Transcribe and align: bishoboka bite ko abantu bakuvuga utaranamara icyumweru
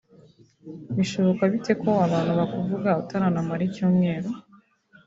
bishoboka 0.95 1.43
bite 1.53 1.73
ko 1.81 1.89
abantu 2.05 2.31
bakuvuga 2.39 2.89
utaranamara 3.01 3.61
icyumweru 3.69 4.29